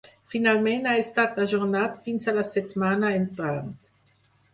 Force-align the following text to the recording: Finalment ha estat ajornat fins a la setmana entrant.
Finalment 0.33 0.87
ha 0.91 0.95
estat 1.01 1.37
ajornat 1.43 1.99
fins 2.05 2.31
a 2.31 2.35
la 2.39 2.45
setmana 2.47 3.13
entrant. 3.19 3.69